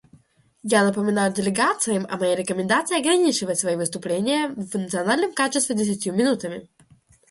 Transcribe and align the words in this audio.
Я 0.63 0.83
напоминаю 0.83 1.31
делегациям 1.31 2.07
о 2.09 2.17
моей 2.17 2.35
рекомендации 2.35 2.99
ограничивать 2.99 3.59
свои 3.59 3.75
выступления 3.75 4.47
в 4.49 4.73
национальном 4.75 5.31
качестве 5.31 5.75
десятью 5.75 6.15
минутами. 6.15 6.67